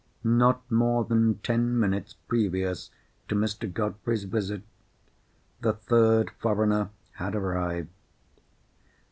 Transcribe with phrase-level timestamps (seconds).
[0.23, 2.89] Not more than ten minutes previous
[3.27, 3.71] to Mr.
[3.71, 4.63] Godfrey's visit,
[5.59, 7.87] the third foreigner had arrived.